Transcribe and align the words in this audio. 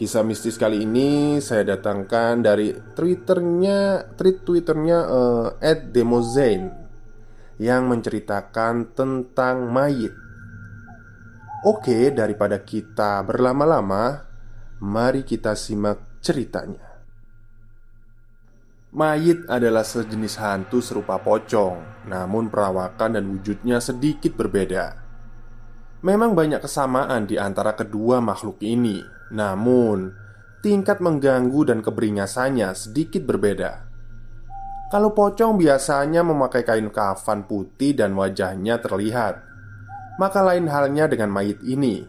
Kisah 0.00 0.24
mistis 0.24 0.56
kali 0.56 0.88
ini 0.88 1.44
saya 1.44 1.76
datangkan 1.76 2.40
dari 2.40 2.72
twitternya, 2.72 4.08
tweet 4.16 4.48
twitternya 4.48 4.98
uh, 5.04 5.60
@demozane 5.92 6.72
yang 7.60 7.84
menceritakan 7.84 8.96
tentang 8.96 9.68
mayit. 9.68 10.16
Oke, 11.68 12.16
daripada 12.16 12.64
kita 12.64 13.20
berlama-lama, 13.28 14.24
mari 14.80 15.20
kita 15.20 15.52
simak 15.52 16.24
ceritanya. 16.24 17.04
Mayit 18.96 19.52
adalah 19.52 19.84
sejenis 19.84 20.40
hantu 20.40 20.80
serupa 20.80 21.20
pocong, 21.20 22.08
namun 22.08 22.48
perawakan 22.48 23.20
dan 23.20 23.28
wujudnya 23.36 23.84
sedikit 23.84 24.32
berbeda. 24.32 24.96
Memang 26.00 26.32
banyak 26.32 26.64
kesamaan 26.64 27.28
di 27.28 27.36
antara 27.36 27.76
kedua 27.76 28.24
makhluk 28.24 28.64
ini, 28.64 29.19
namun, 29.30 30.14
tingkat 30.60 30.98
mengganggu 30.98 31.70
dan 31.70 31.80
keberingasannya 31.80 32.74
sedikit 32.74 33.22
berbeda. 33.24 33.86
Kalau 34.90 35.14
pocong 35.14 35.54
biasanya 35.54 36.26
memakai 36.26 36.66
kain 36.66 36.90
kafan 36.90 37.46
putih 37.46 37.94
dan 37.94 38.18
wajahnya 38.18 38.82
terlihat, 38.82 39.38
maka 40.18 40.42
lain 40.42 40.66
halnya 40.66 41.06
dengan 41.06 41.30
mayit 41.30 41.62
ini. 41.62 42.02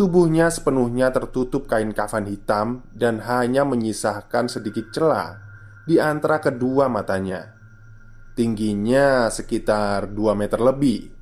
Tubuhnya 0.00 0.48
sepenuhnya 0.48 1.12
tertutup 1.12 1.68
kain 1.68 1.92
kafan 1.92 2.24
hitam 2.24 2.88
dan 2.96 3.20
hanya 3.22 3.68
menyisakan 3.68 4.48
sedikit 4.48 4.88
celah 4.90 5.36
di 5.84 6.00
antara 6.00 6.40
kedua 6.40 6.88
matanya. 6.88 7.52
Tingginya 8.32 9.28
sekitar 9.28 10.08
2 10.08 10.32
meter 10.32 10.56
lebih 10.56 11.21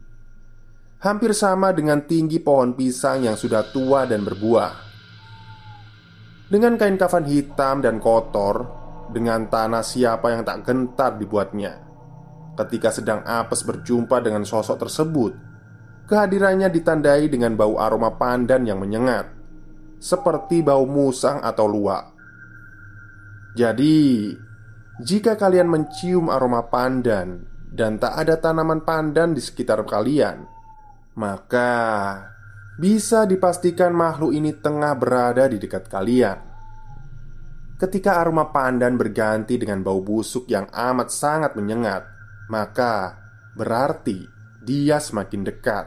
hampir 1.00 1.32
sama 1.32 1.72
dengan 1.72 2.04
tinggi 2.04 2.36
pohon 2.44 2.76
pisang 2.76 3.24
yang 3.24 3.36
sudah 3.36 3.64
tua 3.72 4.04
dan 4.04 4.20
berbuah. 4.20 4.72
Dengan 6.52 6.76
kain 6.76 7.00
kafan 7.00 7.24
hitam 7.24 7.80
dan 7.80 7.96
kotor, 7.96 8.68
dengan 9.08 9.48
tanah 9.48 9.80
siapa 9.80 10.28
yang 10.28 10.44
tak 10.44 10.66
gentar 10.68 11.16
dibuatnya. 11.16 11.88
Ketika 12.58 12.92
sedang 12.92 13.24
apes 13.24 13.64
berjumpa 13.64 14.20
dengan 14.20 14.44
sosok 14.44 14.76
tersebut, 14.76 15.32
kehadirannya 16.04 16.68
ditandai 16.68 17.32
dengan 17.32 17.56
bau 17.56 17.80
aroma 17.80 18.12
pandan 18.20 18.68
yang 18.68 18.82
menyengat, 18.82 19.30
seperti 19.96 20.60
bau 20.60 20.84
musang 20.84 21.40
atau 21.40 21.64
luwak. 21.64 22.12
Jadi, 23.56 24.34
jika 25.00 25.38
kalian 25.38 25.70
mencium 25.70 26.28
aroma 26.28 26.68
pandan 26.68 27.46
dan 27.72 27.96
tak 27.96 28.20
ada 28.20 28.36
tanaman 28.36 28.82
pandan 28.84 29.32
di 29.32 29.40
sekitar 29.40 29.86
kalian, 29.86 30.59
maka 31.14 31.72
bisa 32.80 33.28
dipastikan 33.28 33.92
makhluk 33.92 34.32
ini 34.32 34.56
tengah 34.56 34.96
berada 34.96 35.44
di 35.50 35.60
dekat 35.60 35.90
kalian. 35.90 36.38
Ketika 37.80 38.20
aroma 38.20 38.52
pandan 38.52 38.96
berganti 39.00 39.56
dengan 39.56 39.80
bau 39.80 40.04
busuk 40.04 40.44
yang 40.52 40.68
amat 40.68 41.08
sangat 41.08 41.56
menyengat, 41.56 42.04
maka 42.52 43.16
berarti 43.56 44.28
dia 44.60 45.00
semakin 45.00 45.42
dekat. 45.44 45.86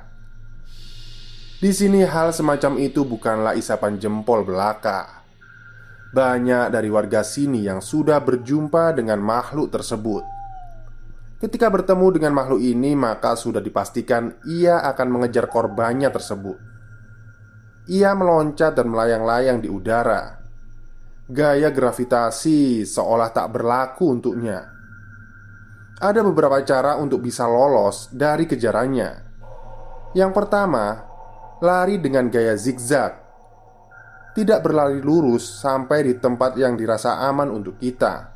Di 1.62 1.72
sini 1.72 2.04
hal 2.04 2.34
semacam 2.36 2.82
itu 2.82 3.08
bukanlah 3.08 3.56
isapan 3.56 3.96
jempol 4.02 4.44
belaka. 4.44 5.24
Banyak 6.12 6.74
dari 6.74 6.90
warga 6.92 7.26
sini 7.26 7.66
yang 7.66 7.82
sudah 7.82 8.22
berjumpa 8.22 8.94
dengan 8.94 9.18
makhluk 9.24 9.74
tersebut 9.74 10.43
Ketika 11.44 11.68
bertemu 11.68 12.08
dengan 12.16 12.40
makhluk 12.40 12.64
ini, 12.64 12.96
maka 12.96 13.36
sudah 13.36 13.60
dipastikan 13.60 14.32
ia 14.48 14.80
akan 14.80 15.08
mengejar 15.12 15.52
korbannya 15.52 16.08
tersebut. 16.08 16.56
Ia 17.92 18.16
meloncat 18.16 18.80
dan 18.80 18.88
melayang-layang 18.88 19.60
di 19.60 19.68
udara. 19.68 20.40
Gaya 21.28 21.68
gravitasi 21.68 22.88
seolah 22.88 23.36
tak 23.36 23.60
berlaku 23.60 24.16
untuknya. 24.16 24.72
Ada 26.00 26.24
beberapa 26.24 26.64
cara 26.64 26.96
untuk 26.96 27.20
bisa 27.20 27.44
lolos 27.44 28.08
dari 28.16 28.48
kejarannya. 28.48 29.12
Yang 30.16 30.32
pertama, 30.32 30.96
lari 31.60 32.00
dengan 32.00 32.32
gaya 32.32 32.56
zigzag. 32.56 33.20
Tidak 34.32 34.64
berlari 34.64 35.04
lurus 35.04 35.60
sampai 35.60 36.08
di 36.08 36.16
tempat 36.16 36.56
yang 36.56 36.80
dirasa 36.80 37.20
aman 37.20 37.52
untuk 37.52 37.76
kita. 37.84 38.32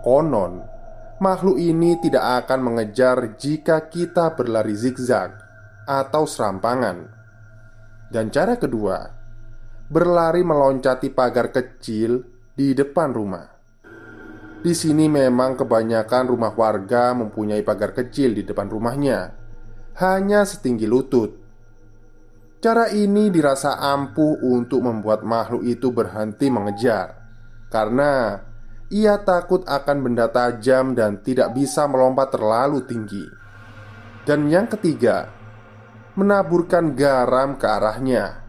Konon, 0.00 0.75
makhluk 1.16 1.56
ini 1.56 1.96
tidak 2.00 2.44
akan 2.44 2.60
mengejar 2.60 3.36
jika 3.40 3.88
kita 3.88 4.36
berlari 4.36 4.76
zigzag 4.76 5.32
atau 5.88 6.28
serampangan. 6.28 7.08
Dan 8.06 8.28
cara 8.30 8.54
kedua, 8.60 8.98
berlari 9.86 10.42
meloncati 10.42 11.08
pagar 11.10 11.50
kecil 11.54 12.22
di 12.52 12.76
depan 12.76 13.10
rumah. 13.14 13.46
Di 14.66 14.74
sini 14.74 15.06
memang 15.06 15.54
kebanyakan 15.54 16.24
rumah 16.26 16.50
warga 16.50 17.14
mempunyai 17.14 17.62
pagar 17.62 17.94
kecil 17.94 18.34
di 18.34 18.42
depan 18.42 18.66
rumahnya, 18.66 19.30
hanya 20.02 20.42
setinggi 20.42 20.86
lutut. 20.90 21.30
Cara 22.58 22.90
ini 22.90 23.30
dirasa 23.30 23.78
ampuh 23.78 24.42
untuk 24.42 24.82
membuat 24.82 25.22
makhluk 25.22 25.62
itu 25.62 25.94
berhenti 25.94 26.50
mengejar, 26.50 27.14
karena 27.70 28.42
ia 28.92 29.18
takut 29.22 29.66
akan 29.66 29.96
benda 30.06 30.30
tajam 30.30 30.94
dan 30.94 31.18
tidak 31.22 31.54
bisa 31.54 31.90
melompat 31.90 32.30
terlalu 32.34 32.86
tinggi. 32.86 33.26
Dan 34.26 34.50
yang 34.50 34.66
ketiga, 34.70 35.30
menaburkan 36.14 36.94
garam 36.94 37.58
ke 37.58 37.66
arahnya. 37.66 38.42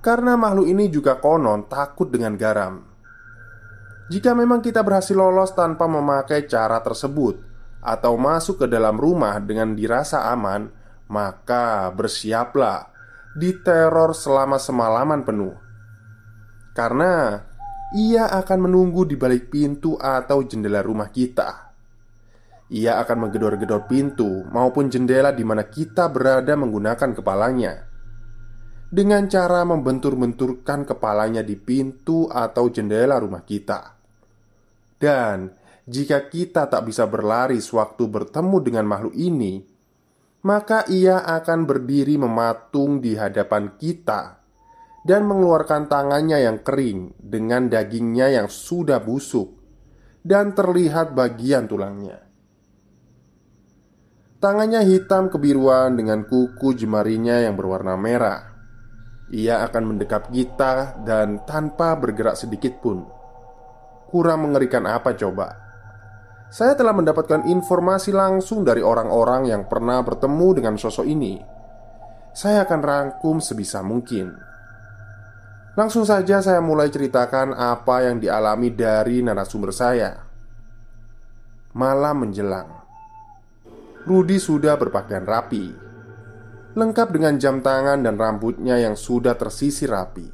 Karena 0.00 0.38
makhluk 0.38 0.70
ini 0.70 0.86
juga 0.92 1.18
konon 1.18 1.66
takut 1.66 2.08
dengan 2.12 2.38
garam. 2.38 2.84
Jika 4.06 4.38
memang 4.38 4.62
kita 4.62 4.86
berhasil 4.86 5.18
lolos 5.18 5.50
tanpa 5.50 5.90
memakai 5.90 6.46
cara 6.46 6.78
tersebut 6.78 7.42
atau 7.82 8.14
masuk 8.14 8.62
ke 8.62 8.66
dalam 8.70 8.94
rumah 8.94 9.42
dengan 9.42 9.74
dirasa 9.74 10.30
aman, 10.30 10.70
maka 11.10 11.90
bersiaplah 11.90 12.86
diteror 13.34 14.14
selama 14.14 14.62
semalaman 14.62 15.26
penuh. 15.26 15.54
Karena 16.70 17.42
ia 17.94 18.26
akan 18.26 18.66
menunggu 18.66 19.06
di 19.06 19.14
balik 19.14 19.46
pintu 19.46 19.94
atau 19.94 20.42
jendela 20.42 20.82
rumah 20.82 21.14
kita. 21.14 21.70
Ia 22.66 22.98
akan 22.98 23.28
menggedor-gedor 23.28 23.86
pintu 23.86 24.42
maupun 24.50 24.90
jendela 24.90 25.30
di 25.30 25.46
mana 25.46 25.70
kita 25.70 26.10
berada 26.10 26.58
menggunakan 26.58 27.14
kepalanya 27.14 27.86
dengan 28.90 29.30
cara 29.30 29.62
membentur-benturkan 29.62 30.82
kepalanya 30.82 31.46
di 31.46 31.54
pintu 31.54 32.26
atau 32.26 32.66
jendela 32.66 33.22
rumah 33.22 33.46
kita. 33.46 33.94
Dan 34.98 35.54
jika 35.86 36.26
kita 36.26 36.66
tak 36.66 36.90
bisa 36.90 37.06
berlari 37.06 37.62
sewaktu 37.62 38.02
bertemu 38.10 38.56
dengan 38.66 38.84
makhluk 38.90 39.14
ini, 39.14 39.62
maka 40.42 40.82
ia 40.90 41.22
akan 41.22 41.66
berdiri 41.70 42.18
mematung 42.18 42.98
di 42.98 43.14
hadapan 43.14 43.78
kita 43.78 44.35
dan 45.06 45.22
mengeluarkan 45.22 45.86
tangannya 45.86 46.42
yang 46.42 46.66
kering 46.66 47.14
dengan 47.22 47.70
dagingnya 47.70 48.42
yang 48.42 48.50
sudah 48.50 48.98
busuk 48.98 49.54
dan 50.26 50.50
terlihat 50.50 51.14
bagian 51.14 51.70
tulangnya. 51.70 52.26
Tangannya 54.42 54.82
hitam 54.82 55.30
kebiruan 55.30 55.94
dengan 55.94 56.26
kuku 56.26 56.74
jemarinya 56.74 57.38
yang 57.38 57.54
berwarna 57.54 57.94
merah. 57.94 58.58
Ia 59.30 59.62
akan 59.62 59.94
mendekap 59.94 60.34
kita 60.34 61.02
dan 61.06 61.46
tanpa 61.46 61.94
bergerak 61.94 62.34
sedikit 62.34 62.82
pun. 62.82 63.06
Kurang 64.10 64.50
mengerikan 64.50 64.90
apa 64.90 65.14
coba? 65.14 65.54
Saya 66.50 66.78
telah 66.78 66.94
mendapatkan 66.94 67.46
informasi 67.46 68.14
langsung 68.14 68.62
dari 68.62 68.82
orang-orang 68.82 69.50
yang 69.50 69.66
pernah 69.66 69.98
bertemu 70.02 70.48
dengan 70.62 70.74
sosok 70.78 71.06
ini. 71.06 71.42
Saya 72.30 72.66
akan 72.66 72.80
rangkum 72.82 73.42
sebisa 73.42 73.82
mungkin. 73.82 74.55
Langsung 75.76 76.08
saja 76.08 76.40
saya 76.40 76.64
mulai 76.64 76.88
ceritakan 76.88 77.52
apa 77.52 78.08
yang 78.08 78.16
dialami 78.16 78.72
dari 78.72 79.20
narasumber 79.20 79.76
saya. 79.76 80.24
Malam 81.76 82.24
menjelang. 82.24 82.68
Rudi 84.08 84.40
sudah 84.40 84.80
berpakaian 84.80 85.28
rapi. 85.28 85.76
Lengkap 86.72 87.08
dengan 87.12 87.36
jam 87.36 87.60
tangan 87.60 88.00
dan 88.00 88.16
rambutnya 88.16 88.80
yang 88.80 88.96
sudah 88.96 89.36
tersisir 89.36 89.92
rapi. 89.92 90.24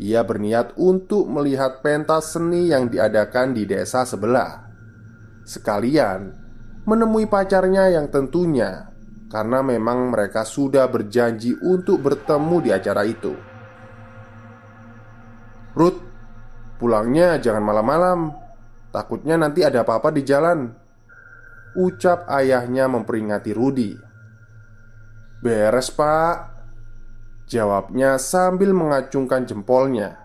Ia 0.00 0.24
berniat 0.24 0.72
untuk 0.80 1.28
melihat 1.28 1.84
pentas 1.84 2.32
seni 2.32 2.72
yang 2.72 2.88
diadakan 2.88 3.52
di 3.52 3.68
desa 3.68 4.08
sebelah. 4.08 4.72
Sekalian 5.44 6.32
menemui 6.88 7.28
pacarnya 7.28 7.92
yang 7.92 8.08
tentunya 8.08 8.88
Karena 9.28 9.60
memang 9.60 10.10
mereka 10.10 10.48
sudah 10.48 10.88
berjanji 10.88 11.54
untuk 11.60 12.02
bertemu 12.02 12.56
di 12.64 12.70
acara 12.72 13.04
itu 13.06 13.49
Ruth, 15.70 16.02
pulangnya 16.82 17.38
jangan 17.38 17.62
malam-malam. 17.62 18.34
Takutnya 18.90 19.38
nanti 19.38 19.62
ada 19.62 19.86
apa-apa 19.86 20.10
di 20.10 20.26
jalan. 20.26 20.66
Ucap 21.78 22.26
ayahnya 22.26 22.90
memperingati 22.90 23.54
Rudi. 23.54 23.94
Beres 25.38 25.94
pak. 25.94 26.50
Jawabnya 27.46 28.18
sambil 28.18 28.74
mengacungkan 28.74 29.46
jempolnya. 29.46 30.18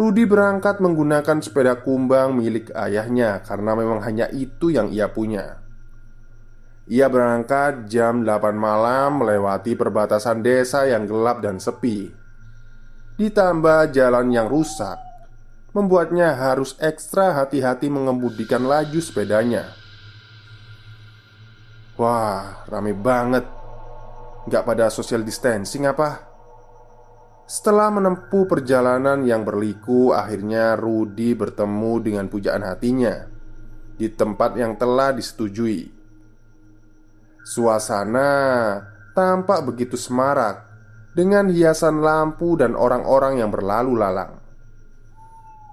Rudi 0.00 0.24
berangkat 0.24 0.80
menggunakan 0.80 1.44
sepeda 1.44 1.76
kumbang 1.84 2.32
milik 2.32 2.72
ayahnya 2.72 3.44
Karena 3.44 3.76
memang 3.76 4.00
hanya 4.00 4.32
itu 4.32 4.72
yang 4.72 4.88
ia 4.88 5.12
punya. 5.12 5.60
Ia 6.88 7.12
berangkat 7.12 7.84
jam 7.84 8.24
8 8.24 8.56
malam 8.56 9.20
melewati 9.20 9.76
perbatasan 9.76 10.40
desa 10.40 10.88
yang 10.88 11.04
gelap 11.04 11.44
dan 11.44 11.60
sepi 11.60 12.19
Ditambah 13.20 13.92
jalan 13.92 14.32
yang 14.32 14.48
rusak 14.48 14.96
Membuatnya 15.76 16.34
harus 16.34 16.74
ekstra 16.80 17.36
hati-hati 17.36 17.86
mengemudikan 17.86 18.66
laju 18.66 18.98
sepedanya. 18.98 19.70
Wah, 21.94 22.66
rame 22.66 22.90
banget. 22.90 23.46
Gak 24.50 24.66
pada 24.66 24.90
social 24.90 25.22
distancing 25.22 25.86
apa? 25.86 26.26
Setelah 27.46 27.92
menempuh 27.92 28.48
perjalanan 28.48 29.22
yang 29.22 29.44
berliku 29.44 30.16
Akhirnya 30.16 30.78
Rudi 30.78 31.34
bertemu 31.34 31.92
dengan 31.98 32.30
pujaan 32.30 32.62
hatinya 32.62 33.26
Di 33.94 34.10
tempat 34.10 34.56
yang 34.58 34.74
telah 34.74 35.12
disetujui. 35.12 35.92
Suasana 37.46 38.32
tampak 39.14 39.60
begitu 39.70 39.94
semarak 39.94 40.69
Dengan 41.10 41.50
hiasan 41.50 42.00
lampu 42.00 42.54
dan 42.54 42.78
orang-orang 42.78 43.42
yang 43.42 43.50
berlalu 43.50 43.98
lalang 43.98 44.40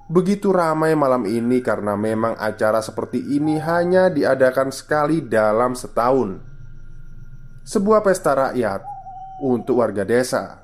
Begitu 0.07 0.55
ramai 0.55 0.95
malam 0.95 1.27
ini 1.27 1.59
karena 1.59 1.99
memang 1.99 2.39
acara 2.39 2.79
seperti 2.79 3.19
ini 3.35 3.59
hanya 3.59 4.07
diadakan 4.07 4.71
sekali 4.71 5.19
dalam 5.19 5.75
setahun. 5.75 6.39
Sebuah 7.67 7.99
pesta 8.07 8.31
rakyat 8.31 8.87
untuk 9.43 9.83
warga 9.83 10.07
desa. 10.07 10.63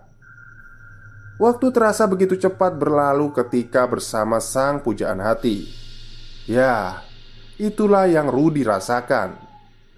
Waktu 1.35 1.75
terasa 1.75 2.07
begitu 2.07 2.39
cepat 2.39 2.79
berlalu 2.79 3.35
ketika 3.35 3.83
bersama 3.83 4.39
sang 4.39 4.79
pujaan 4.79 5.19
hati. 5.19 5.67
Ya, 6.47 7.03
itulah 7.59 8.07
yang 8.07 8.31
Rudi 8.31 8.63
rasakan. 8.63 9.35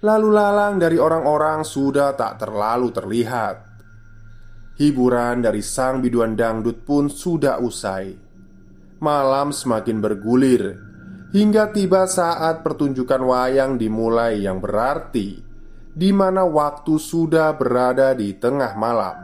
Lalu 0.02 0.28
lalang 0.34 0.82
dari 0.82 0.98
orang-orang 0.98 1.62
sudah 1.62 2.18
tak 2.18 2.42
terlalu 2.42 2.90
terlihat. 2.90 3.62
Hiburan 4.76 5.40
dari 5.40 5.64
sang 5.64 6.04
biduan 6.04 6.36
dangdut 6.36 6.84
pun 6.84 7.08
sudah 7.08 7.60
usai 7.64 8.26
malam 8.96 9.52
semakin 9.52 10.00
bergulir 10.00 10.80
hingga 11.36 11.68
tiba 11.68 12.08
saat 12.08 12.64
pertunjukan 12.64 13.20
wayang 13.20 13.76
dimulai 13.76 14.40
yang 14.40 14.56
berarti 14.56 15.44
di 15.92 16.10
mana 16.12 16.44
waktu 16.44 16.96
sudah 16.96 17.56
berada 17.56 18.16
di 18.16 18.36
tengah 18.36 18.72
malam. 18.76 19.16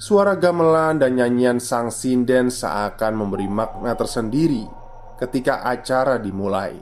Suara 0.00 0.38
gamelan 0.38 1.02
dan 1.02 1.18
nyanyian 1.18 1.58
sang 1.60 1.92
sinden 1.92 2.48
seakan 2.48 3.14
memberi 3.18 3.46
makna 3.50 3.92
tersendiri 3.98 4.64
ketika 5.20 5.66
acara 5.66 6.16
dimulai. 6.16 6.72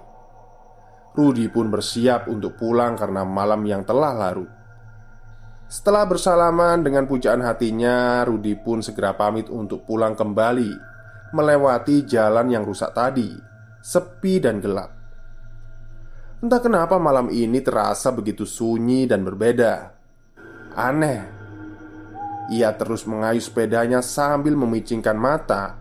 Rudi 1.19 1.51
pun 1.51 1.67
bersiap 1.67 2.31
untuk 2.31 2.55
pulang 2.55 2.95
karena 2.95 3.27
malam 3.27 3.67
yang 3.67 3.83
telah 3.83 4.15
larut. 4.15 4.58
Setelah 5.69 6.09
bersalaman 6.09 6.81
dengan 6.81 7.05
pujaan 7.05 7.45
hatinya, 7.45 8.25
Rudi 8.25 8.57
pun 8.57 8.81
segera 8.81 9.13
pamit 9.13 9.53
untuk 9.53 9.85
pulang 9.85 10.17
kembali 10.17 10.73
melewati 11.37 12.09
jalan 12.09 12.49
yang 12.49 12.65
rusak 12.65 12.97
tadi, 12.97 13.37
sepi 13.85 14.41
dan 14.41 14.65
gelap. 14.65 14.89
Entah 16.41 16.65
kenapa 16.65 16.97
malam 16.97 17.29
ini 17.29 17.61
terasa 17.61 18.09
begitu 18.17 18.49
sunyi 18.49 19.05
dan 19.05 19.29
berbeda. 19.29 19.93
Aneh. 20.73 21.37
Ia 22.49 22.73
terus 22.81 23.05
mengayuh 23.05 23.45
sepedanya 23.45 24.01
sambil 24.01 24.57
memicingkan 24.57 25.21
mata 25.21 25.77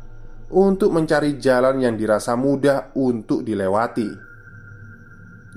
untuk 0.51 0.91
mencari 0.91 1.39
jalan 1.39 1.79
yang 1.79 1.95
dirasa 1.95 2.35
mudah 2.35 2.91
untuk 2.99 3.39
dilewati. 3.39 4.11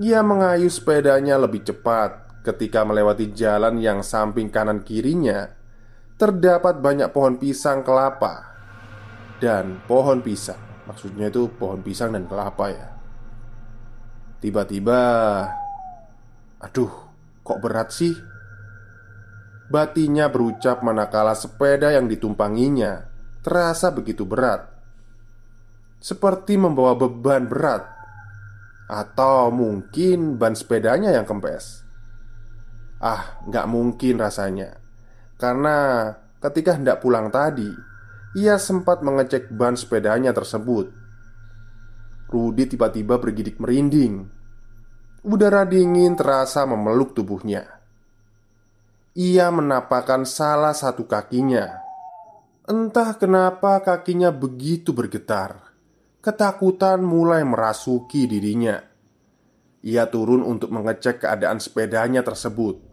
Ia 0.06 0.22
mengayuh 0.22 0.70
sepedanya 0.70 1.34
lebih 1.34 1.66
cepat 1.66 2.29
ketika 2.40 2.84
melewati 2.84 3.32
jalan 3.36 3.76
yang 3.80 4.00
samping 4.00 4.48
kanan 4.48 4.80
kirinya 4.80 5.52
terdapat 6.20 6.84
banyak 6.84 7.08
pohon 7.12 7.40
pisang 7.40 7.80
kelapa 7.80 8.44
dan 9.40 9.80
pohon 9.88 10.20
pisang. 10.20 10.60
Maksudnya 10.84 11.32
itu 11.32 11.48
pohon 11.48 11.80
pisang 11.80 12.12
dan 12.12 12.28
kelapa 12.28 12.66
ya. 12.68 12.88
Tiba-tiba, 14.40 15.00
aduh, 16.60 16.92
kok 17.44 17.60
berat 17.60 17.88
sih? 17.92 18.16
Batinya 19.70 20.26
berucap 20.26 20.82
manakala 20.82 21.36
sepeda 21.36 21.94
yang 21.94 22.10
ditumpanginya 22.10 23.06
terasa 23.40 23.88
begitu 23.94 24.28
berat, 24.28 24.68
seperti 26.02 26.60
membawa 26.60 26.96
beban 26.96 27.48
berat, 27.48 27.86
atau 28.90 29.48
mungkin 29.54 30.36
ban 30.36 30.52
sepedanya 30.52 31.14
yang 31.14 31.24
kempes. 31.24 31.86
Ah, 33.00 33.40
nggak 33.48 33.64
mungkin 33.64 34.20
rasanya, 34.20 34.76
karena 35.40 36.12
ketika 36.36 36.76
hendak 36.76 37.00
pulang 37.00 37.32
tadi, 37.32 37.72
ia 38.36 38.60
sempat 38.60 39.00
mengecek 39.00 39.48
ban 39.48 39.72
sepedanya 39.72 40.36
tersebut. 40.36 40.92
Rudi 42.28 42.68
tiba-tiba 42.68 43.16
bergidik 43.16 43.56
merinding. 43.56 44.28
Udara 45.24 45.64
dingin 45.64 46.12
terasa 46.12 46.68
memeluk 46.68 47.16
tubuhnya. 47.16 47.64
Ia 49.16 49.48
menapakkan 49.48 50.28
salah 50.28 50.76
satu 50.76 51.08
kakinya. 51.08 51.80
Entah 52.68 53.16
kenapa 53.16 53.80
kakinya 53.80 54.28
begitu 54.30 54.92
bergetar. 54.92 55.72
Ketakutan 56.20 57.00
mulai 57.00 57.42
merasuki 57.48 58.28
dirinya. 58.28 58.78
Ia 59.80 60.04
turun 60.12 60.44
untuk 60.44 60.68
mengecek 60.68 61.24
keadaan 61.24 61.58
sepedanya 61.58 62.20
tersebut. 62.20 62.89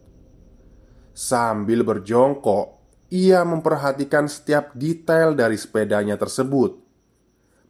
Sambil 1.18 1.82
berjongkok, 1.82 2.78
ia 3.10 3.42
memperhatikan 3.42 4.30
setiap 4.30 4.70
detail 4.78 5.34
dari 5.34 5.58
sepedanya 5.58 6.14
tersebut, 6.14 6.78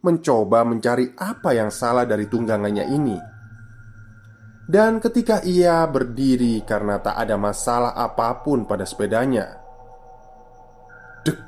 mencoba 0.05 0.61
mencari 0.61 1.17
apa 1.17 1.57
yang 1.57 1.73
salah 1.73 2.05
dari 2.05 2.29
tunggangannya 2.29 2.85
ini. 2.93 3.17
Dan 4.69 5.01
ketika 5.01 5.41
ia 5.41 5.81
berdiri 5.89 6.61
karena 6.61 7.01
tak 7.01 7.17
ada 7.17 7.41
masalah 7.41 7.97
apa 7.97 8.37
pun 8.45 8.69
pada 8.69 8.85
sepedanya, 8.85 9.57
dek, 11.25 11.39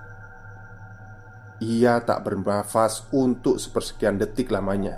ia 1.62 2.02
tak 2.02 2.26
bernafas 2.26 3.06
untuk 3.14 3.62
sepersekian 3.62 4.18
detik 4.18 4.50
lamanya, 4.50 4.98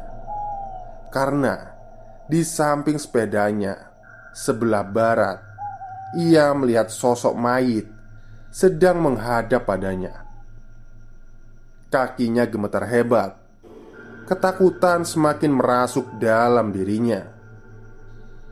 karena 1.12 1.76
di 2.32 2.48
samping 2.48 2.96
sepedanya 2.96 3.92
sebelah 4.32 4.88
barat, 4.88 5.53
ia 6.14 6.54
melihat 6.54 6.94
sosok 6.94 7.34
mayit 7.34 7.90
sedang 8.54 9.02
menghadap 9.02 9.66
padanya. 9.66 10.30
Kakinya 11.90 12.46
gemetar 12.46 12.86
hebat, 12.86 13.38
ketakutan 14.30 15.06
semakin 15.06 15.54
merasuk 15.54 16.18
dalam 16.22 16.70
dirinya. 16.70 17.34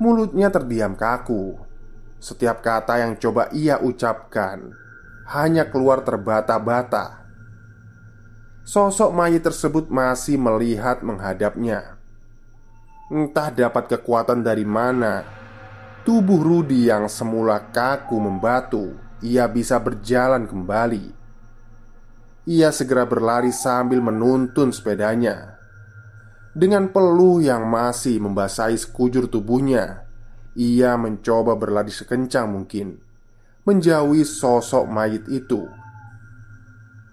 Mulutnya 0.01 0.50
terdiam 0.50 0.98
kaku. 0.98 1.58
Setiap 2.22 2.62
kata 2.62 3.01
yang 3.01 3.18
coba 3.18 3.50
ia 3.50 3.82
ucapkan 3.82 4.74
hanya 5.30 5.70
keluar 5.70 6.06
terbata-bata. 6.06 7.25
Sosok 8.62 9.10
mayit 9.13 9.41
tersebut 9.41 9.89
masih 9.89 10.38
melihat 10.38 11.01
menghadapnya. 11.01 11.98
Entah 13.10 13.50
dapat 13.50 13.89
kekuatan 13.89 14.46
dari 14.46 14.63
mana, 14.63 15.40
tubuh 16.01 16.41
Rudi 16.41 16.89
yang 16.89 17.05
semula 17.05 17.70
kaku 17.70 18.17
membatu, 18.17 18.98
ia 19.22 19.46
bisa 19.46 19.77
berjalan 19.77 20.50
kembali. 20.50 21.13
Ia 22.50 22.74
segera 22.74 23.05
berlari 23.05 23.53
sambil 23.53 24.01
menuntun 24.01 24.74
sepedanya. 24.74 25.62
Dengan 26.51 26.91
peluh 26.91 27.39
yang 27.39 27.70
masih 27.70 28.20
membasahi 28.20 28.75
sekujur 28.75 29.29
tubuhnya, 29.31 30.03
ia 30.58 31.00
mencoba 31.00 31.55
berlari 31.55 31.93
sekencang 31.93 32.50
mungkin, 32.50 33.00
menjauhi 33.63 34.27
sosok 34.27 34.84
mayit 34.89 35.29
itu. 35.31 35.70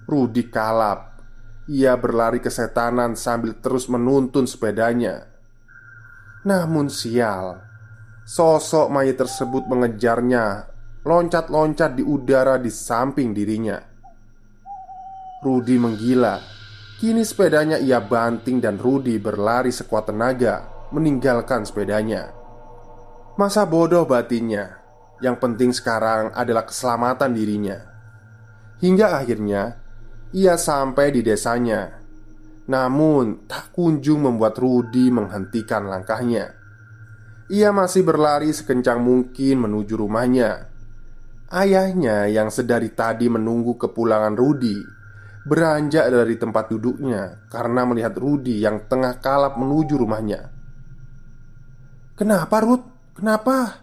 Rudi 0.09 0.49
kalap. 0.49 1.21
Ia 1.69 2.01
berlari 2.01 2.41
kesetanan 2.41 3.13
sambil 3.13 3.61
terus 3.61 3.93
menuntun 3.93 4.49
sepedanya. 4.49 5.29
Namun 6.49 6.89
sial, 6.89 7.68
sosok 8.29 8.93
mayit 8.93 9.17
tersebut 9.17 9.65
mengejarnya, 9.65 10.69
loncat-loncat 11.09 11.97
di 11.97 12.05
udara 12.05 12.61
di 12.61 12.69
samping 12.69 13.33
dirinya. 13.33 13.81
Rudi 15.41 15.81
menggila 15.81 16.37
Kini 16.99 17.23
sepedanya 17.23 17.79
ia 17.79 18.03
banting 18.03 18.59
dan 18.59 18.75
Rudi 18.75 19.23
berlari 19.23 19.71
sekuat 19.71 20.11
tenaga 20.11 20.67
meninggalkan 20.91 21.63
sepedanya. 21.63 22.35
Masa 23.39 23.63
bodoh 23.71 24.03
batinnya, 24.03 24.83
yang 25.23 25.39
penting 25.39 25.71
sekarang 25.71 26.35
adalah 26.35 26.67
keselamatan 26.67 27.39
dirinya. 27.39 27.79
Hingga 28.83 29.15
akhirnya 29.15 29.79
ia 30.35 30.59
sampai 30.59 31.15
di 31.15 31.23
desanya. 31.23 32.03
Namun 32.67 33.47
tak 33.47 33.71
kunjung 33.71 34.27
membuat 34.27 34.59
Rudi 34.59 35.07
menghentikan 35.15 35.87
langkahnya. 35.87 36.58
Ia 37.49 37.73
masih 37.73 38.05
berlari 38.05 38.53
sekencang 38.53 39.01
mungkin 39.01 39.65
menuju 39.65 39.97
rumahnya. 39.97 40.69
Ayahnya 41.49 42.29
yang 42.29 42.53
sedari 42.53 42.93
tadi 42.93 43.25
menunggu 43.33 43.81
kepulangan 43.81 44.37
Rudi 44.37 44.77
beranjak 45.49 46.13
dari 46.13 46.37
tempat 46.37 46.69
duduknya 46.69 47.49
karena 47.49 47.89
melihat 47.89 48.21
Rudi 48.21 48.61
yang 48.61 48.85
tengah 48.85 49.17
kalap 49.25 49.57
menuju 49.57 49.97
rumahnya. 49.97 50.53
"Kenapa, 52.21 52.61
Rud? 52.61 52.85
Kenapa?" 53.17 53.81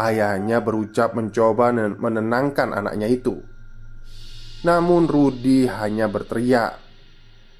Ayahnya 0.00 0.64
berucap 0.64 1.12
mencoba 1.12 1.76
menenangkan 1.76 2.72
anaknya 2.72 3.04
itu. 3.04 3.36
Namun 4.64 5.12
Rudi 5.12 5.68
hanya 5.68 6.08
berteriak. 6.08 6.80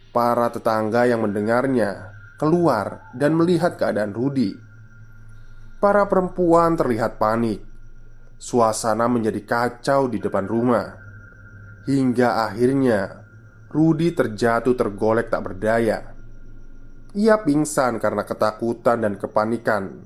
Para 0.08 0.48
tetangga 0.48 1.04
yang 1.04 1.20
mendengarnya 1.20 2.16
keluar 2.40 3.12
dan 3.12 3.36
melihat 3.36 3.76
keadaan 3.76 4.16
Rudi. 4.16 4.69
Para 5.80 6.04
perempuan 6.04 6.76
terlihat 6.76 7.16
panik. 7.16 7.64
Suasana 8.36 9.08
menjadi 9.08 9.40
kacau 9.48 10.12
di 10.12 10.20
depan 10.20 10.44
rumah. 10.44 10.92
Hingga 11.88 12.44
akhirnya 12.44 13.24
Rudi 13.72 14.12
terjatuh 14.12 14.76
tergolek 14.76 15.32
tak 15.32 15.40
berdaya. 15.40 16.12
Ia 17.16 17.40
pingsan 17.40 17.96
karena 17.96 18.28
ketakutan 18.28 19.08
dan 19.08 19.16
kepanikan. 19.16 20.04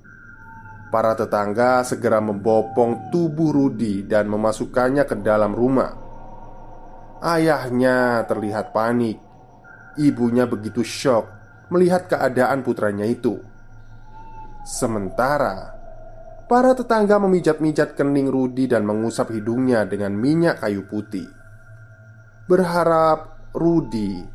Para 0.95 1.19
tetangga 1.19 1.83
segera 1.83 2.23
membopong 2.23 3.11
tubuh 3.11 3.50
Rudi 3.50 4.07
dan 4.07 4.31
memasukkannya 4.31 5.02
ke 5.11 5.26
dalam 5.26 5.59
rumah. 5.59 5.90
Ayahnya 7.19 8.23
terlihat 8.31 8.71
panik. 8.71 9.19
Ibunya 9.99 10.47
begitu 10.47 10.87
shock 10.87 11.26
melihat 11.66 12.07
keadaan 12.07 12.62
putranya 12.62 13.11
itu 13.11 13.53
Sementara 14.64 15.76
Para 16.49 16.73
tetangga 16.73 17.21
memijat-mijat 17.21 17.97
kening 17.97 18.33
Rudi 18.33 18.68
dan 18.68 18.88
mengusap 18.88 19.33
hidungnya 19.33 19.85
dengan 19.85 20.16
minyak 20.16 20.64
kayu 20.64 20.88
putih 20.88 21.28
Berharap 22.49 23.52
Rudi 23.52 24.35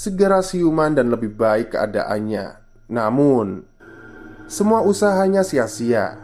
segera 0.00 0.40
siuman 0.40 0.96
dan 0.96 1.12
lebih 1.12 1.36
baik 1.36 1.76
keadaannya. 1.76 2.56
Namun, 2.88 3.64
semua 4.48 4.80
usahanya 4.80 5.44
sia-sia. 5.44 6.16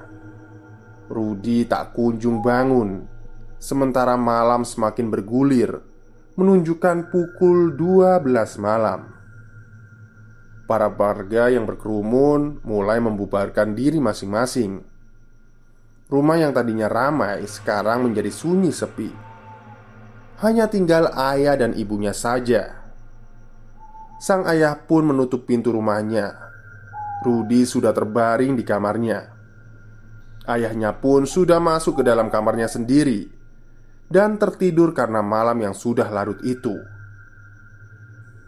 Rudi 1.06 1.68
tak 1.68 1.94
kunjung 1.94 2.42
bangun, 2.42 3.06
sementara 3.60 4.18
malam 4.18 4.66
semakin 4.66 5.12
bergulir, 5.12 5.78
menunjukkan 6.34 7.12
pukul 7.12 7.76
12 7.78 8.58
malam. 8.58 9.15
Para 10.66 10.90
warga 10.90 11.46
yang 11.46 11.62
berkerumun 11.62 12.66
mulai 12.66 12.98
membubarkan 12.98 13.78
diri 13.78 14.02
masing-masing. 14.02 14.82
Rumah 16.10 16.36
yang 16.42 16.52
tadinya 16.54 16.90
ramai 16.90 17.46
sekarang 17.46 18.06
menjadi 18.06 18.30
sunyi 18.30 18.74
sepi 18.74 19.26
hanya 20.36 20.68
tinggal 20.68 21.08
ayah 21.16 21.56
dan 21.56 21.72
ibunya 21.72 22.12
saja. 22.12 22.92
Sang 24.20 24.44
ayah 24.44 24.76
pun 24.76 25.08
menutup 25.08 25.48
pintu 25.48 25.72
rumahnya. 25.72 26.36
Rudi 27.24 27.64
sudah 27.64 27.96
terbaring 27.96 28.52
di 28.52 28.60
kamarnya. 28.60 29.32
Ayahnya 30.44 30.92
pun 31.00 31.24
sudah 31.24 31.56
masuk 31.56 32.00
ke 32.00 32.02
dalam 32.04 32.28
kamarnya 32.28 32.68
sendiri 32.68 33.32
dan 34.06 34.36
tertidur 34.36 34.92
karena 34.92 35.24
malam 35.24 35.56
yang 35.56 35.72
sudah 35.72 36.06
larut 36.12 36.38
itu. 36.44 36.76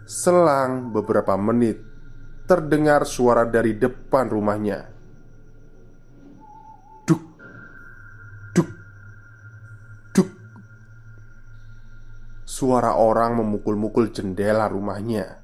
Selang 0.05 0.93
beberapa 0.93 1.33
menit, 1.41 1.88
terdengar 2.49 3.05
suara 3.05 3.45
dari 3.45 3.77
depan 3.77 4.25
rumahnya. 4.25 4.97
Suara 12.59 12.99
orang 12.99 13.39
memukul-mukul 13.39 14.11
jendela 14.11 14.67
rumahnya. 14.67 15.39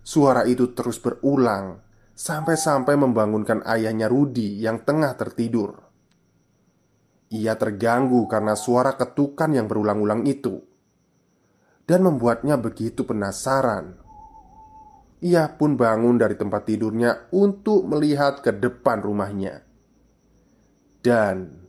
Suara 0.00 0.48
itu 0.48 0.72
terus 0.72 0.96
berulang 0.96 1.84
sampai-sampai 2.16 2.96
membangunkan 2.96 3.60
ayahnya 3.68 4.08
Rudi 4.08 4.56
yang 4.56 4.88
tengah 4.88 5.12
tertidur. 5.20 5.84
Ia 7.28 7.60
terganggu 7.60 8.24
karena 8.24 8.56
suara 8.56 8.96
ketukan 8.96 9.52
yang 9.52 9.68
berulang-ulang 9.68 10.24
itu 10.24 10.64
dan 11.84 12.00
membuatnya 12.08 12.56
begitu 12.56 13.04
penasaran. 13.04 14.07
Ia 15.18 15.50
pun 15.58 15.74
bangun 15.74 16.14
dari 16.14 16.38
tempat 16.38 16.62
tidurnya 16.62 17.34
untuk 17.34 17.90
melihat 17.90 18.38
ke 18.38 18.54
depan 18.54 19.02
rumahnya. 19.02 19.66
Dan 21.02 21.66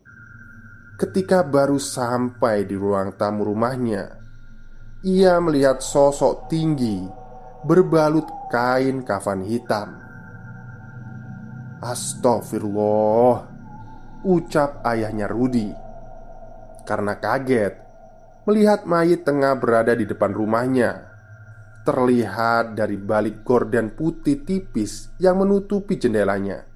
ketika 1.02 1.42
baru 1.42 1.82
sampai 1.82 2.70
di 2.70 2.78
ruang 2.78 3.18
tamu 3.18 3.50
rumahnya, 3.50 4.20
ia 5.02 5.42
melihat 5.42 5.82
sosok 5.82 6.46
tinggi 6.46 7.02
berbalut 7.66 8.30
kain 8.54 9.02
kafan 9.02 9.42
hitam. 9.42 9.98
Astagfirullah, 11.80 13.36
ucap 14.28 14.84
ayahnya 14.86 15.26
Rudi 15.32 15.90
karena 16.90 17.22
kaget 17.22 17.78
melihat 18.50 18.90
mayit 18.90 19.22
tengah 19.22 19.54
berada 19.62 19.94
di 19.94 20.10
depan 20.10 20.34
rumahnya. 20.34 21.09
Terlihat 21.88 22.76
dari 22.76 23.00
balik 23.00 23.42
gorden 23.48 23.96
putih 23.96 24.44
tipis 24.44 25.10
yang 25.18 25.40
menutupi 25.40 25.96
jendelanya. 25.96 26.68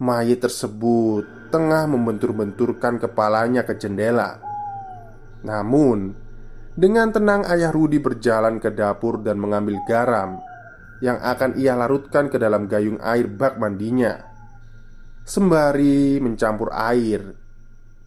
Mayit 0.00 0.40
tersebut 0.40 1.52
tengah 1.52 1.84
membentur-benturkan 1.90 2.96
kepalanya 3.00 3.64
ke 3.68 3.76
jendela. 3.76 4.40
Namun, 5.44 6.16
dengan 6.76 7.12
tenang 7.12 7.44
ayah 7.48 7.68
Rudi 7.68 8.00
berjalan 8.00 8.56
ke 8.62 8.72
dapur 8.72 9.20
dan 9.20 9.36
mengambil 9.36 9.76
garam 9.84 10.40
yang 11.04 11.20
akan 11.20 11.56
ia 11.56 11.76
larutkan 11.76 12.28
ke 12.28 12.36
dalam 12.36 12.68
gayung 12.68 13.00
air 13.00 13.28
bak 13.28 13.56
mandinya. 13.60 14.20
Sembari 15.24 16.20
mencampur 16.20 16.72
air 16.72 17.20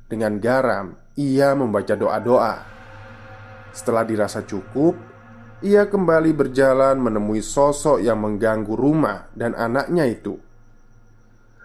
dengan 0.09 0.37
garam, 0.37 0.93
ia 1.17 1.53
membaca 1.57 1.93
doa-doa. 1.97 2.55
Setelah 3.73 4.05
dirasa 4.05 4.45
cukup, 4.45 4.93
ia 5.63 5.87
kembali 5.87 6.35
berjalan 6.35 6.99
menemui 6.99 7.39
sosok 7.39 8.03
yang 8.03 8.19
mengganggu 8.19 8.75
rumah 8.75 9.31
dan 9.31 9.55
anaknya 9.55 10.03
itu. 10.05 10.35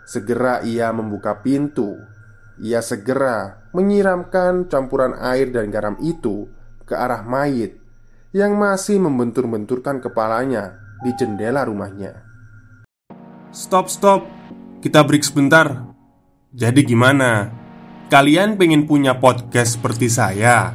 Segera 0.07 0.63
ia 0.63 0.89
membuka 0.95 1.43
pintu. 1.43 1.99
Ia 2.63 2.79
segera 2.81 3.69
menyiramkan 3.75 4.71
campuran 4.71 5.19
air 5.19 5.51
dan 5.51 5.69
garam 5.69 5.99
itu 6.01 6.49
ke 6.87 6.95
arah 6.95 7.27
mayit 7.27 7.77
yang 8.33 8.57
masih 8.57 9.03
membentur-benturkan 9.03 10.01
kepalanya 10.01 10.79
di 11.05 11.13
jendela 11.19 11.67
rumahnya. 11.67 12.25
Stop, 13.51 13.91
stop. 13.93 14.25
Kita 14.79 15.03
break 15.03 15.27
sebentar. 15.27 15.91
Jadi 16.55 16.87
gimana? 16.87 17.51
Kalian 18.09 18.57
pengen 18.57 18.89
punya 18.89 19.21
podcast 19.21 19.77
seperti 19.77 20.09
saya? 20.09 20.73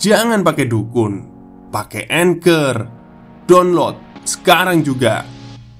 Jangan 0.00 0.40
pakai 0.40 0.64
dukun, 0.64 1.37
pakai 1.68 2.08
Anchor. 2.08 2.76
Download 3.48 3.96
sekarang 4.24 4.84
juga. 4.84 5.24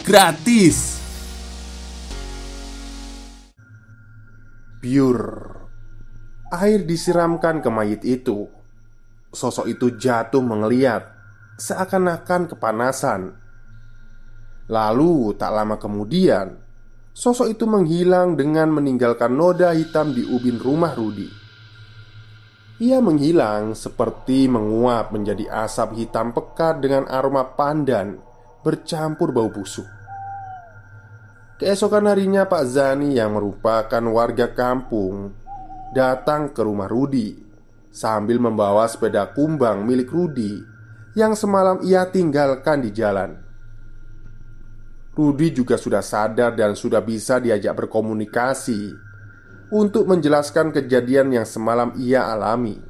Gratis. 0.01 0.97
Pure 4.79 5.27
Air 6.55 6.87
disiramkan 6.87 7.59
ke 7.59 7.67
mayit 7.67 8.07
itu 8.07 8.47
Sosok 9.35 9.67
itu 9.67 9.99
jatuh 9.99 10.39
mengeliat 10.39 11.03
Seakan-akan 11.59 12.55
kepanasan 12.55 13.21
Lalu 14.71 15.35
tak 15.35 15.51
lama 15.51 15.83
kemudian 15.83 16.63
Sosok 17.11 17.59
itu 17.59 17.67
menghilang 17.67 18.39
dengan 18.39 18.71
meninggalkan 18.71 19.35
noda 19.35 19.75
hitam 19.75 20.15
di 20.15 20.23
ubin 20.23 20.63
rumah 20.63 20.95
Rudi 20.95 21.48
Ia 22.79 23.03
menghilang 23.03 23.75
seperti 23.75 24.47
menguap 24.47 25.11
menjadi 25.11 25.51
asap 25.67 25.99
hitam 25.99 26.31
pekat 26.31 26.79
dengan 26.79 27.11
aroma 27.11 27.43
pandan 27.59 28.23
Bercampur 28.63 29.35
bau 29.35 29.51
busuk. 29.51 29.87
Keesokan 31.59 32.07
harinya 32.07 32.47
Pak 32.47 32.65
Zani 32.71 33.19
yang 33.19 33.35
merupakan 33.35 34.03
warga 34.15 34.55
kampung 34.55 35.35
Datang 35.91 36.55
ke 36.55 36.63
rumah 36.63 36.87
Rudi 36.87 37.35
Sambil 37.91 38.39
membawa 38.39 38.87
sepeda 38.87 39.27
kumbang 39.35 39.83
milik 39.83 40.15
Rudi 40.15 40.63
Yang 41.19 41.43
semalam 41.43 41.83
ia 41.83 42.07
tinggalkan 42.07 42.79
di 42.79 42.95
jalan. 42.95 43.43
Rudi 45.19 45.51
juga 45.51 45.75
sudah 45.75 45.99
sadar 45.99 46.55
dan 46.55 46.79
sudah 46.79 47.03
bisa 47.03 47.43
diajak 47.43 47.75
berkomunikasi 47.75 49.08
Untuk 49.69 50.09
menjelaskan 50.09 50.73
kejadian 50.73 51.29
yang 51.29 51.45
semalam 51.45 51.93
ia 52.01 52.25
alami 52.33 52.81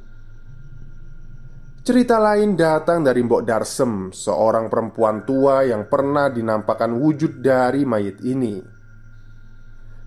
Cerita 1.83 2.15
lain 2.21 2.55
datang 2.55 3.03
dari 3.03 3.19
Mbok 3.19 3.43
Darsem, 3.43 4.15
seorang 4.15 4.71
perempuan 4.71 5.27
tua 5.27 5.67
yang 5.67 5.91
pernah 5.91 6.31
dinampakkan 6.31 6.95
wujud 6.95 7.43
dari 7.43 7.83
mayit 7.83 8.23
ini. 8.23 8.63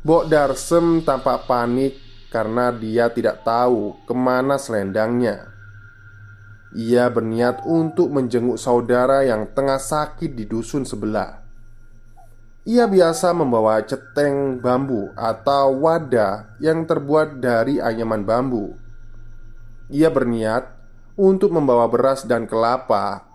Mbok 0.00 0.24
Darsem 0.32 1.04
tampak 1.04 1.44
panik 1.44 1.92
karena 2.32 2.72
dia 2.72 3.12
tidak 3.12 3.44
tahu 3.44 4.08
ke 4.08 4.14
mana 4.16 4.56
selendangnya. 4.56 5.52
Ia 6.72 7.12
berniat 7.12 7.68
untuk 7.68 8.08
menjenguk 8.08 8.56
saudara 8.56 9.28
yang 9.28 9.52
tengah 9.52 9.76
sakit 9.76 10.32
di 10.32 10.48
dusun 10.48 10.88
sebelah. 10.88 11.41
Ia 12.62 12.86
biasa 12.86 13.34
membawa 13.34 13.82
ceteng 13.82 14.62
bambu 14.62 15.10
atau 15.18 15.82
wadah 15.82 16.54
yang 16.62 16.86
terbuat 16.86 17.42
dari 17.42 17.82
anyaman 17.82 18.22
bambu. 18.22 18.78
Ia 19.90 20.06
berniat 20.14 20.70
untuk 21.18 21.50
membawa 21.50 21.90
beras 21.90 22.22
dan 22.22 22.46
kelapa 22.46 23.26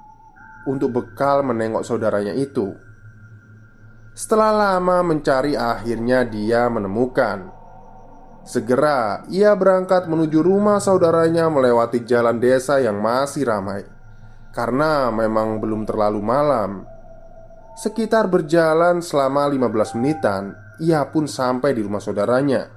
untuk 0.64 0.96
bekal 0.96 1.44
menengok 1.44 1.84
saudaranya 1.84 2.32
itu. 2.40 2.72
Setelah 4.16 4.56
lama 4.56 5.04
mencari, 5.04 5.60
akhirnya 5.60 6.24
dia 6.24 6.72
menemukan. 6.72 7.52
Segera 8.48 9.28
ia 9.28 9.52
berangkat 9.60 10.08
menuju 10.08 10.40
rumah 10.40 10.80
saudaranya 10.80 11.52
melewati 11.52 12.08
jalan 12.08 12.40
desa 12.40 12.80
yang 12.80 12.96
masih 13.04 13.44
ramai 13.44 13.84
Karena 14.56 15.12
memang 15.12 15.60
belum 15.60 15.84
terlalu 15.84 16.24
malam 16.24 16.88
Sekitar 17.78 18.26
berjalan 18.26 19.06
selama 19.06 19.46
15 19.46 20.02
menitan 20.02 20.58
Ia 20.82 21.06
pun 21.14 21.30
sampai 21.30 21.78
di 21.78 21.86
rumah 21.86 22.02
saudaranya 22.02 22.74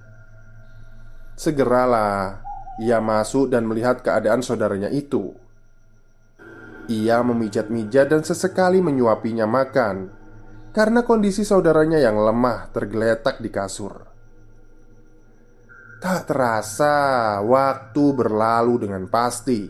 Segeralah 1.40 2.50
ia 2.80 2.96
masuk 2.96 3.52
dan 3.52 3.68
melihat 3.68 4.00
keadaan 4.00 4.40
saudaranya 4.40 4.88
itu. 4.88 5.36
Ia 6.88 7.20
memijat-mijat 7.20 8.08
dan 8.08 8.24
sesekali 8.24 8.80
menyuapinya 8.80 9.44
makan 9.44 10.08
karena 10.72 11.04
kondisi 11.04 11.44
saudaranya 11.44 12.00
yang 12.00 12.16
lemah 12.16 12.72
tergeletak 12.72 13.36
di 13.44 13.52
kasur. 13.52 14.08
Tak 16.00 16.24
terasa 16.24 16.96
waktu 17.44 18.04
berlalu 18.16 18.88
dengan 18.88 19.04
pasti 19.12 19.68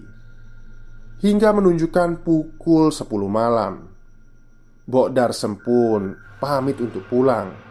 Hingga 1.20 1.50
menunjukkan 1.50 2.22
pukul 2.22 2.94
10 2.94 3.10
malam 3.26 3.89
Bok 4.90 5.14
Darsem 5.14 5.54
pun 5.62 6.18
pamit 6.42 6.82
untuk 6.82 7.06
pulang 7.06 7.70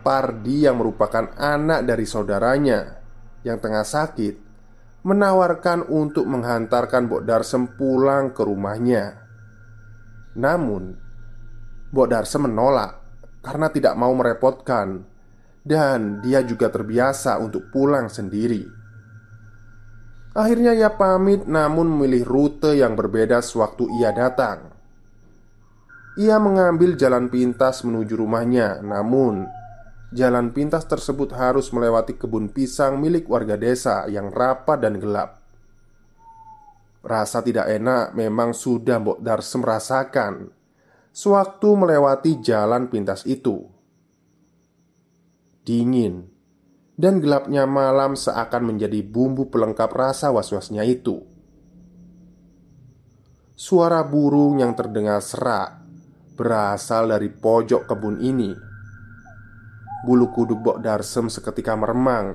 Pardi 0.00 0.64
yang 0.64 0.80
merupakan 0.80 1.28
anak 1.36 1.84
dari 1.84 2.08
saudaranya 2.08 2.80
yang 3.44 3.60
tengah 3.60 3.84
sakit 3.84 4.34
menawarkan 5.04 5.88
untuk 5.88 6.28
menghantarkan 6.28 7.08
Bok 7.08 7.22
Darsem 7.24 7.76
pulang 7.76 8.32
ke 8.36 8.44
rumahnya. 8.44 9.16
Namun, 10.36 10.96
Bok 11.92 12.08
Darsem 12.08 12.48
menolak 12.48 13.00
karena 13.40 13.72
tidak 13.72 13.96
mau 13.96 14.12
merepotkan 14.12 15.04
dan 15.64 16.20
dia 16.24 16.44
juga 16.44 16.68
terbiasa 16.68 17.40
untuk 17.40 17.68
pulang 17.72 18.08
sendiri. 18.08 18.64
Akhirnya 20.32 20.72
ia 20.72 20.92
pamit 20.94 21.44
namun 21.44 21.90
memilih 21.90 22.24
rute 22.24 22.72
yang 22.76 22.96
berbeda 22.96 23.42
sewaktu 23.44 23.84
ia 24.00 24.14
datang. 24.16 24.69
Ia 26.18 26.42
mengambil 26.42 26.98
jalan 26.98 27.30
pintas 27.30 27.86
menuju 27.86 28.18
rumahnya, 28.18 28.82
namun 28.82 29.46
Jalan 30.10 30.50
pintas 30.50 30.90
tersebut 30.90 31.30
harus 31.38 31.70
melewati 31.70 32.18
kebun 32.18 32.50
pisang 32.50 32.98
milik 32.98 33.30
warga 33.30 33.54
desa 33.54 34.10
yang 34.10 34.34
rapat 34.34 34.82
dan 34.82 34.98
gelap. 34.98 35.38
Rasa 37.06 37.46
tidak 37.46 37.70
enak 37.70 38.18
memang 38.18 38.50
sudah 38.50 38.98
Mbok 38.98 39.22
Darsem 39.22 39.62
rasakan 39.62 40.50
sewaktu 41.14 41.68
melewati 41.78 42.42
jalan 42.42 42.90
pintas 42.90 43.22
itu. 43.22 43.70
Dingin 45.62 46.26
dan 46.98 47.22
gelapnya 47.22 47.70
malam 47.70 48.18
seakan 48.18 48.74
menjadi 48.74 49.06
bumbu 49.06 49.46
pelengkap 49.46 49.94
rasa 49.94 50.34
was-wasnya 50.34 50.82
itu. 50.82 51.22
Suara 53.54 54.02
burung 54.02 54.58
yang 54.58 54.74
terdengar 54.74 55.22
serak 55.22 55.79
berasal 56.36 57.10
dari 57.10 57.30
pojok 57.30 57.86
kebun 57.86 58.20
ini. 58.22 58.52
Bulu 60.06 60.32
kuduk 60.32 60.58
Bok 60.64 60.78
Darsem 60.80 61.28
seketika 61.28 61.76
meremang 61.76 62.32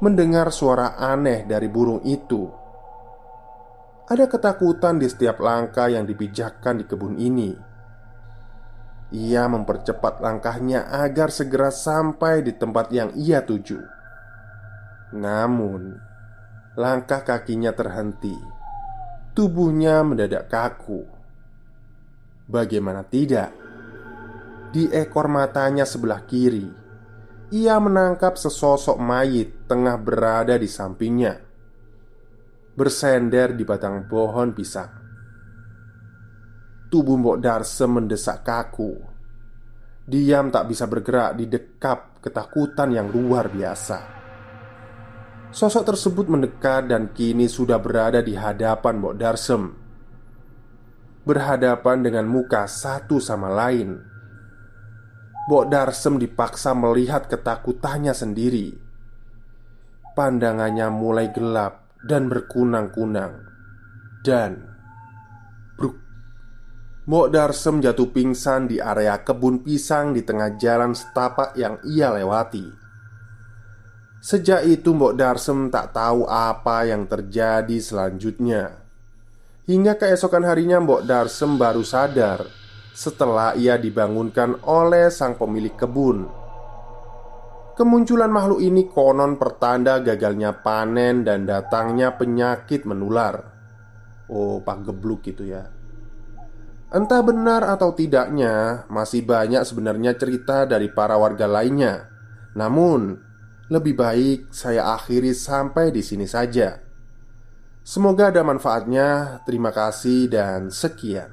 Mendengar 0.00 0.48
suara 0.48 0.96
aneh 0.96 1.44
dari 1.44 1.68
burung 1.68 2.00
itu. 2.08 2.48
Ada 4.08 4.26
ketakutan 4.32 4.96
di 4.96 5.04
setiap 5.04 5.44
langkah 5.44 5.92
yang 5.92 6.08
dipijakkan 6.08 6.80
di 6.80 6.84
kebun 6.88 7.20
ini. 7.20 7.52
Ia 9.12 9.44
mempercepat 9.44 10.24
langkahnya 10.24 10.88
agar 10.88 11.28
segera 11.28 11.68
sampai 11.68 12.40
di 12.40 12.56
tempat 12.56 12.88
yang 12.96 13.12
ia 13.12 13.44
tuju. 13.44 13.76
Namun 15.20 16.10
Langkah 16.78 17.26
kakinya 17.26 17.74
terhenti. 17.74 18.32
Tubuhnya 19.34 20.06
mendadak 20.06 20.46
kaku 20.46 21.19
Bagaimana 22.50 23.06
tidak 23.06 23.60
di 24.70 24.86
ekor 24.90 25.26
matanya 25.26 25.82
sebelah 25.82 26.26
kiri, 26.26 26.66
ia 27.50 27.78
menangkap 27.82 28.38
sesosok 28.38 28.98
mayit 29.02 29.66
tengah 29.66 29.98
berada 29.98 30.54
di 30.54 30.70
sampingnya, 30.70 31.38
bersender 32.78 33.54
di 33.58 33.66
batang 33.66 34.06
pohon 34.06 34.54
pisang. 34.54 34.90
Tubuh 36.90 37.18
Mbok 37.18 37.38
Darse 37.38 37.86
mendesak 37.86 38.46
kaku. 38.46 38.98
Diam 40.06 40.50
tak 40.50 40.70
bisa 40.70 40.90
bergerak 40.90 41.38
di 41.38 41.46
dekap 41.46 42.18
ketakutan 42.18 42.90
yang 42.90 43.10
luar 43.10 43.46
biasa. 43.46 43.98
Sosok 45.50 45.82
tersebut 45.94 46.26
mendekat 46.30 46.90
dan 46.90 47.10
kini 47.14 47.46
sudah 47.46 47.78
berada 47.82 48.22
di 48.22 48.34
hadapan 48.38 49.02
Mbok 49.02 49.14
Darsem. 49.18 49.62
Berhadapan 51.24 52.00
dengan 52.00 52.24
muka 52.24 52.64
satu 52.64 53.20
sama 53.20 53.52
lain. 53.52 54.00
Bok 55.48 55.66
Darsem 55.66 56.16
dipaksa 56.20 56.72
melihat 56.76 57.26
ketakutannya 57.26 58.14
sendiri. 58.14 58.76
Pandangannya 60.14 60.88
mulai 60.92 61.32
gelap 61.34 61.90
dan 62.06 62.30
berkunang-kunang. 62.30 63.50
Dan 64.20 64.68
Bruk 65.80 65.96
Mbok 67.08 67.28
Darsem 67.32 67.80
jatuh 67.80 68.12
pingsan 68.12 68.68
di 68.68 68.76
area 68.76 69.16
kebun 69.24 69.64
pisang 69.64 70.12
di 70.12 70.20
tengah 70.20 70.60
jalan 70.60 70.92
setapak 70.92 71.56
yang 71.56 71.80
ia 71.88 72.12
lewati 72.12 72.68
Sejak 74.20 74.68
itu 74.68 74.92
Mbok 74.92 75.16
Darsem 75.16 75.72
tak 75.72 75.96
tahu 75.96 76.28
apa 76.28 76.84
yang 76.84 77.08
terjadi 77.08 77.80
selanjutnya 77.80 78.79
Hingga 79.68 80.00
keesokan 80.00 80.48
harinya 80.48 80.80
Mbok 80.80 81.04
Darsem 81.04 81.60
baru 81.60 81.84
sadar 81.84 82.44
Setelah 82.96 83.52
ia 83.56 83.76
dibangunkan 83.76 84.64
oleh 84.64 85.12
sang 85.12 85.36
pemilik 85.36 85.76
kebun 85.76 86.24
Kemunculan 87.76 88.28
makhluk 88.28 88.60
ini 88.60 88.88
konon 88.88 89.40
pertanda 89.40 90.00
gagalnya 90.04 90.60
panen 90.60 91.24
dan 91.24 91.48
datangnya 91.48 92.16
penyakit 92.16 92.88
menular 92.88 93.52
Oh, 94.30 94.62
pak 94.62 94.86
gebluk 94.86 95.24
gitu 95.26 95.48
ya 95.48 95.80
Entah 96.90 97.22
benar 97.22 97.62
atau 97.70 97.94
tidaknya, 97.94 98.82
masih 98.90 99.22
banyak 99.22 99.62
sebenarnya 99.62 100.18
cerita 100.18 100.66
dari 100.66 100.90
para 100.90 101.14
warga 101.14 101.46
lainnya. 101.46 102.10
Namun, 102.58 103.14
lebih 103.70 103.94
baik 103.94 104.50
saya 104.50 104.98
akhiri 104.98 105.30
sampai 105.30 105.94
di 105.94 106.02
sini 106.02 106.26
saja. 106.26 106.82
Semoga 107.80 108.28
ada 108.28 108.44
manfaatnya. 108.44 109.40
Terima 109.48 109.72
kasih 109.72 110.28
dan 110.30 110.68
sekian. 110.68 111.32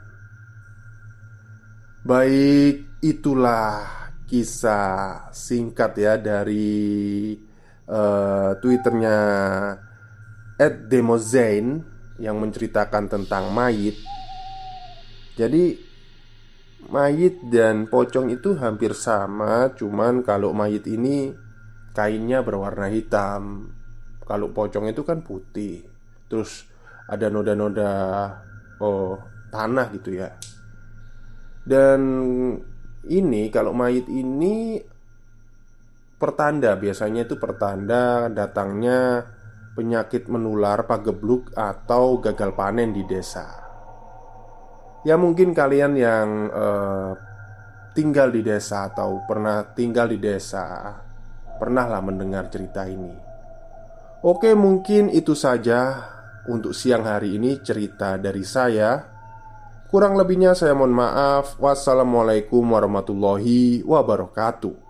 Baik, 2.08 3.04
itulah 3.04 3.84
kisah 4.28 5.28
singkat 5.32 5.96
ya 6.00 6.20
dari 6.20 7.36
uh, 7.88 8.56
twitternya 8.60 9.18
Demozain 10.88 11.84
yang 12.20 12.36
menceritakan 12.42 13.08
tentang 13.08 13.54
mayit. 13.56 13.96
Jadi 15.38 15.78
mayit 16.90 17.40
dan 17.48 17.88
pocong 17.88 18.34
itu 18.34 18.58
hampir 18.58 18.98
sama, 18.98 19.72
cuman 19.78 20.26
kalau 20.26 20.52
mayit 20.52 20.84
ini 20.90 21.32
kainnya 21.96 22.44
berwarna 22.44 22.92
hitam. 22.92 23.72
Kalau 24.28 24.52
pocong 24.52 24.92
itu 24.92 25.08
kan 25.08 25.24
putih. 25.24 25.87
Terus 26.28 26.68
ada 27.08 27.32
noda-noda 27.32 27.92
oh 28.84 29.20
tanah 29.52 29.88
gitu 29.96 30.16
ya. 30.16 30.32
Dan 31.68 32.02
ini 33.08 33.52
kalau 33.52 33.76
mayit 33.76 34.08
ini 34.08 34.80
pertanda 36.20 36.76
biasanya 36.76 37.28
itu 37.28 37.36
pertanda 37.40 38.32
datangnya 38.32 39.24
penyakit 39.76 40.28
menular 40.32 40.84
pagebluk 40.88 41.54
atau 41.54 42.20
gagal 42.24 42.52
panen 42.58 42.92
di 42.92 43.04
desa. 43.06 43.68
Ya 45.06 45.16
mungkin 45.16 45.54
kalian 45.54 45.94
yang 45.96 46.28
uh, 46.52 47.12
tinggal 47.98 48.30
di 48.30 48.46
desa 48.46 48.94
atau 48.94 49.26
pernah 49.26 49.66
tinggal 49.74 50.06
di 50.06 50.22
desa 50.22 50.94
Pernahlah 51.58 51.98
mendengar 52.06 52.46
cerita 52.54 52.86
ini 52.86 53.10
Oke 54.22 54.54
mungkin 54.54 55.10
itu 55.10 55.34
saja 55.34 56.06
untuk 56.48 56.72
siang 56.72 57.04
hari 57.04 57.36
ini 57.36 57.60
cerita 57.60 58.16
dari 58.16 58.42
saya. 58.48 59.04
Kurang 59.88 60.16
lebihnya 60.16 60.56
saya 60.56 60.76
mohon 60.76 60.96
maaf. 60.96 61.60
Wassalamualaikum 61.60 62.64
warahmatullahi 62.64 63.84
wabarakatuh 63.84 64.87